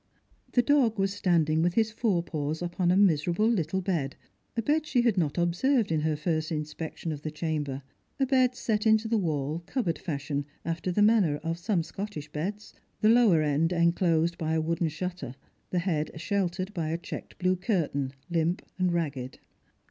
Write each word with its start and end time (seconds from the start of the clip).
The 0.53 0.63
dog 0.63 0.97
was 0.97 1.13
standing 1.13 1.61
with 1.61 1.75
his 1.75 1.91
forepaws 1.91 2.63
upon 2.63 2.89
a 2.89 2.97
miserable 2.97 3.47
little 3.47 3.81
bed; 3.81 4.15
a 4.57 4.61
bed 4.63 4.87
she 4.87 5.03
had 5.03 5.15
not 5.15 5.37
observed 5.37 5.91
in 5.91 5.99
her 5.99 6.15
first 6.15 6.51
inspection 6.51 7.11
r 7.11 7.19
the 7.19 7.29
chamber; 7.29 7.83
a 8.19 8.25
bed 8.25 8.55
set 8.55 8.87
into 8.87 9.07
the 9.07 9.19
wall, 9.19 9.61
cupboard 9.67 9.99
fashion, 9.99 10.47
after 10.65 10.91
the 10.91 11.03
manner 11.03 11.37
of 11.43 11.59
some 11.59 11.83
Scottish 11.83 12.31
beds, 12.31 12.73
the 13.01 13.09
lower 13.09 13.43
end 13.43 13.71
inclosed 13.71 14.39
by 14.39 14.53
a 14.55 14.61
wooden 14.61 14.89
shutter, 14.89 15.35
the 15.69 15.77
head 15.77 16.09
sheltered 16.19 16.73
by 16.73 16.89
a 16.89 16.97
checked 16.97 17.37
blue 17.37 17.55
curtain, 17.55 18.11
limp 18.27 18.63
and 18.79 18.93
ragged. 18.93 19.37